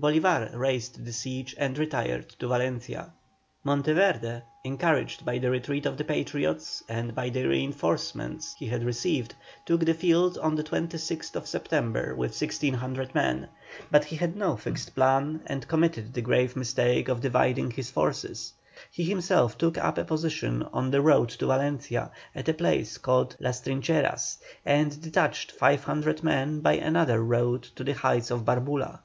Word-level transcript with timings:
Bolívar 0.00 0.56
raised 0.56 1.04
the 1.04 1.12
siege 1.12 1.56
and 1.58 1.76
retired 1.76 2.28
to 2.38 2.46
Valencia. 2.46 3.12
Monteverde, 3.64 4.42
encouraged 4.62 5.24
by 5.24 5.38
the 5.38 5.50
retreat 5.50 5.86
of 5.86 5.96
the 5.96 6.04
Patriots 6.04 6.84
and 6.88 7.16
by 7.16 7.30
the 7.30 7.46
reinforcement 7.46 8.44
he 8.56 8.66
had 8.66 8.84
received, 8.84 9.34
took 9.66 9.80
the 9.84 9.92
field 9.92 10.38
on 10.38 10.54
the 10.54 10.62
26th 10.62 11.44
September 11.48 12.14
with 12.14 12.30
1,600 12.40 13.12
men. 13.12 13.48
But 13.90 14.04
he 14.04 14.14
had 14.14 14.36
no 14.36 14.56
fixed 14.56 14.94
plan 14.94 15.40
and 15.48 15.66
committed 15.66 16.14
the 16.14 16.22
grave 16.22 16.54
mistake 16.54 17.08
of 17.08 17.20
dividing 17.20 17.72
his 17.72 17.90
force. 17.90 18.52
He 18.88 19.02
himself 19.02 19.58
took 19.58 19.76
up 19.78 19.98
a 19.98 20.04
position 20.04 20.62
on 20.72 20.92
the 20.92 21.00
road 21.02 21.28
to 21.30 21.46
Valencia 21.46 22.12
at 22.36 22.48
a 22.48 22.54
place 22.54 22.98
called 22.98 23.34
Las 23.40 23.60
Trincheras, 23.62 24.36
and 24.64 25.02
detached 25.02 25.50
500 25.50 26.22
men 26.22 26.60
by 26.60 26.74
another 26.74 27.20
road 27.20 27.64
to 27.74 27.82
the 27.82 27.94
heights 27.94 28.30
of 28.30 28.44
Barbula. 28.44 29.00